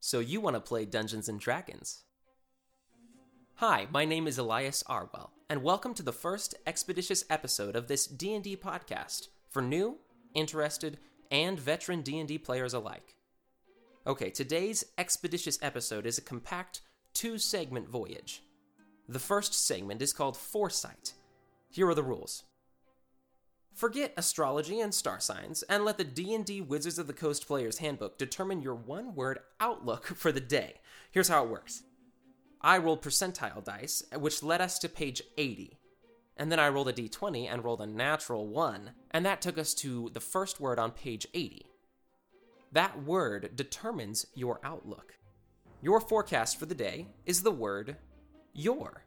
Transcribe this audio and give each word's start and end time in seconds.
So 0.00 0.20
you 0.20 0.40
want 0.40 0.54
to 0.54 0.60
play 0.60 0.84
Dungeons 0.84 1.28
and 1.28 1.40
Dragons? 1.40 2.04
Hi, 3.56 3.88
my 3.90 4.04
name 4.04 4.26
is 4.26 4.38
Elias 4.38 4.84
Arwell, 4.88 5.30
and 5.48 5.62
welcome 5.62 5.94
to 5.94 6.02
the 6.02 6.12
first 6.12 6.54
expeditious 6.66 7.24
episode 7.30 7.74
of 7.74 7.88
this 7.88 8.06
D&D 8.06 8.58
podcast 8.58 9.28
for 9.48 9.62
new, 9.62 9.98
interested, 10.34 10.98
and 11.30 11.58
veteran 11.58 12.02
D&D 12.02 12.38
players 12.38 12.74
alike. 12.74 13.16
Okay, 14.06 14.30
today's 14.30 14.84
expeditious 14.98 15.58
episode 15.62 16.06
is 16.06 16.18
a 16.18 16.22
compact 16.22 16.82
two-segment 17.14 17.88
voyage. 17.88 18.42
The 19.08 19.18
first 19.18 19.54
segment 19.54 20.02
is 20.02 20.12
called 20.12 20.36
Foresight. 20.36 21.14
Here 21.70 21.88
are 21.88 21.94
the 21.94 22.02
rules. 22.02 22.44
Forget 23.76 24.14
astrology 24.16 24.80
and 24.80 24.94
star 24.94 25.20
signs 25.20 25.62
and 25.64 25.84
let 25.84 25.98
the 25.98 26.04
D&D 26.04 26.62
Wizards 26.62 26.98
of 26.98 27.06
the 27.06 27.12
Coast 27.12 27.46
Player's 27.46 27.76
Handbook 27.76 28.16
determine 28.16 28.62
your 28.62 28.74
one-word 28.74 29.40
outlook 29.60 30.06
for 30.16 30.32
the 30.32 30.40
day. 30.40 30.76
Here's 31.10 31.28
how 31.28 31.44
it 31.44 31.50
works. 31.50 31.82
I 32.62 32.78
rolled 32.78 33.02
percentile 33.02 33.62
dice, 33.62 34.02
which 34.18 34.42
led 34.42 34.62
us 34.62 34.78
to 34.78 34.88
page 34.88 35.20
80. 35.36 35.78
And 36.38 36.50
then 36.50 36.58
I 36.58 36.70
rolled 36.70 36.88
a 36.88 36.92
d20 36.94 37.52
and 37.52 37.62
rolled 37.62 37.82
a 37.82 37.86
natural 37.86 38.46
1, 38.46 38.92
and 39.10 39.26
that 39.26 39.42
took 39.42 39.58
us 39.58 39.74
to 39.74 40.08
the 40.14 40.20
first 40.20 40.58
word 40.58 40.78
on 40.78 40.90
page 40.90 41.26
80. 41.34 41.66
That 42.72 43.04
word 43.04 43.56
determines 43.56 44.24
your 44.34 44.58
outlook. 44.64 45.18
Your 45.82 46.00
forecast 46.00 46.58
for 46.58 46.64
the 46.64 46.74
day 46.74 47.08
is 47.26 47.42
the 47.42 47.50
word 47.50 47.96
your. 48.54 49.04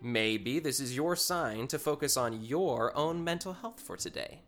Maybe 0.00 0.60
this 0.60 0.78
is 0.78 0.94
your 0.94 1.16
sign 1.16 1.66
to 1.68 1.78
focus 1.78 2.16
on 2.16 2.44
your 2.44 2.96
own 2.96 3.24
mental 3.24 3.52
health 3.52 3.80
for 3.80 3.96
today. 3.96 4.42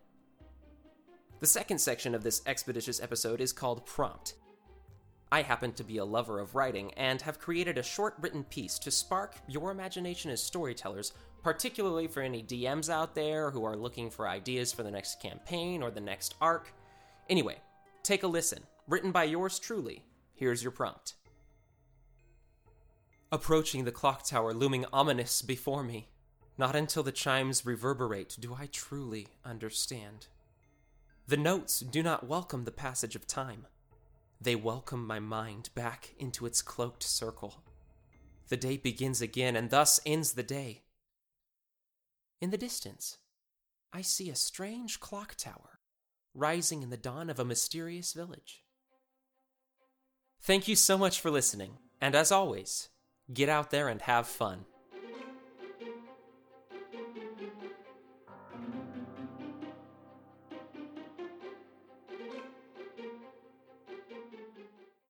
The 1.41 1.47
second 1.47 1.79
section 1.79 2.15
of 2.15 2.23
this 2.23 2.43
expeditious 2.47 3.03
episode 3.03 3.41
is 3.41 3.53
called 3.53 3.85
Prompt. 3.85 4.35
I 5.33 5.43
happen 5.43 5.73
to 5.73 5.85
be 5.85 5.99
a 5.99 6.05
lover 6.05 6.39
of 6.39 6.55
writing 6.55 6.93
and 6.95 7.21
have 7.23 7.41
created 7.41 7.79
a 7.79 7.83
short 7.83 8.15
written 8.21 8.45
piece 8.45 8.79
to 8.81 8.91
spark 8.91 9.37
your 9.49 9.73
imagination 9.73 10.31
as 10.31 10.43
storytellers, 10.43 11.13
particularly 11.43 12.07
for 12.07 12.21
any 12.21 12.43
DMs 12.43 12.89
out 12.89 13.15
there 13.15 13.51
who 13.51 13.65
are 13.65 13.77
looking 13.77 14.09
for 14.11 14.29
ideas 14.29 14.73
for 14.73 14.85
the 14.85 14.91
next 14.91 15.21
campaign 15.21 15.83
or 15.83 15.91
the 15.91 16.01
next 16.01 16.37
arc. 16.41 16.73
Anyway, 17.29 17.57
take 18.03 18.23
a 18.23 18.29
listen. 18.29 18.61
Written 18.87 19.11
by 19.11 19.25
yours 19.25 19.59
truly. 19.59 20.05
Here's 20.35 20.63
your 20.63 20.73
prompt. 20.73 21.15
Approaching 23.33 23.85
the 23.85 23.93
clock 23.93 24.25
tower 24.25 24.53
looming 24.53 24.87
ominous 24.93 25.41
before 25.41 25.85
me, 25.85 26.09
not 26.59 26.75
until 26.75 27.05
the 27.05 27.13
chimes 27.13 27.65
reverberate 27.65 28.37
do 28.41 28.55
I 28.55 28.67
truly 28.67 29.29
understand. 29.45 30.27
The 31.29 31.37
notes 31.37 31.79
do 31.79 32.03
not 32.03 32.27
welcome 32.27 32.65
the 32.65 32.73
passage 32.73 33.15
of 33.15 33.29
time. 33.29 33.67
They 34.41 34.57
welcome 34.57 35.07
my 35.07 35.21
mind 35.21 35.71
back 35.77 36.15
into 36.19 36.45
its 36.45 36.61
cloaked 36.61 37.05
circle. 37.05 37.63
The 38.49 38.57
day 38.57 38.77
begins 38.77 39.23
again, 39.23 39.55
and 39.55 39.71
thus 39.71 40.01
ends 40.05 40.33
the 40.33 40.43
day. 40.43 40.83
In 42.41 42.51
the 42.51 42.59
distance, 42.59 43.19
I 43.93 44.03
see 44.03 44.29
a 44.29 44.35
strange 44.35 44.99
clock 44.99 45.37
tower 45.37 45.79
rising 46.35 46.83
in 46.83 46.91
the 46.91 46.97
dawn 46.97 47.31
of 47.31 47.39
a 47.39 47.45
mysterious 47.45 48.13
village. 48.13 48.65
Thank 50.43 50.67
you 50.67 50.75
so 50.75 50.99
much 50.99 51.21
for 51.21 51.31
listening, 51.31 51.79
and 52.01 52.17
as 52.17 52.33
always, 52.33 52.89
Get 53.33 53.49
out 53.49 53.71
there 53.71 53.89
and 53.89 54.03
have 54.03 54.27
fun. 54.27 54.65